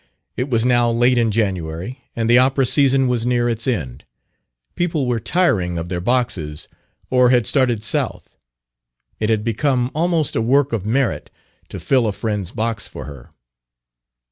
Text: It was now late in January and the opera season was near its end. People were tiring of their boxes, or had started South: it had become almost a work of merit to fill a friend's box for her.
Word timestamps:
It 0.35 0.49
was 0.49 0.65
now 0.65 0.89
late 0.89 1.19
in 1.19 1.29
January 1.29 1.99
and 2.15 2.27
the 2.27 2.39
opera 2.39 2.65
season 2.65 3.07
was 3.07 3.23
near 3.23 3.47
its 3.47 3.67
end. 3.67 4.03
People 4.73 5.05
were 5.05 5.19
tiring 5.19 5.77
of 5.77 5.89
their 5.89 6.01
boxes, 6.01 6.67
or 7.11 7.29
had 7.29 7.45
started 7.45 7.83
South: 7.83 8.35
it 9.19 9.29
had 9.29 9.43
become 9.43 9.91
almost 9.93 10.35
a 10.35 10.41
work 10.41 10.73
of 10.73 10.87
merit 10.87 11.29
to 11.69 11.79
fill 11.79 12.07
a 12.07 12.11
friend's 12.13 12.49
box 12.49 12.87
for 12.87 13.05
her. 13.05 13.29